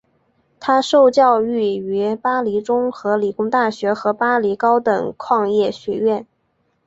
[0.59, 6.25] 他受教育于巴黎综合理工大学和巴黎高等矿业学院。